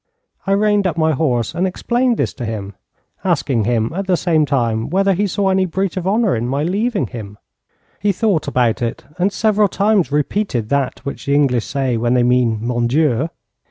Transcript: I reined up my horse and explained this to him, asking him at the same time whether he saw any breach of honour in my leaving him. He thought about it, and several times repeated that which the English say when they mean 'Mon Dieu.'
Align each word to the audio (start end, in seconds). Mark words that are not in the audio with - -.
I 0.47 0.53
reined 0.53 0.87
up 0.87 0.97
my 0.97 1.11
horse 1.11 1.53
and 1.53 1.67
explained 1.67 2.17
this 2.17 2.33
to 2.33 2.43
him, 2.43 2.73
asking 3.23 3.65
him 3.65 3.93
at 3.93 4.07
the 4.07 4.17
same 4.17 4.47
time 4.47 4.89
whether 4.89 5.13
he 5.13 5.27
saw 5.27 5.49
any 5.49 5.67
breach 5.67 5.95
of 5.95 6.07
honour 6.07 6.35
in 6.35 6.47
my 6.47 6.63
leaving 6.63 7.05
him. 7.05 7.37
He 7.99 8.11
thought 8.11 8.47
about 8.47 8.81
it, 8.81 9.05
and 9.19 9.31
several 9.31 9.67
times 9.67 10.11
repeated 10.11 10.69
that 10.69 11.05
which 11.05 11.27
the 11.27 11.35
English 11.35 11.67
say 11.67 11.97
when 11.97 12.15
they 12.15 12.23
mean 12.23 12.57
'Mon 12.65 12.87
Dieu.' 12.87 13.29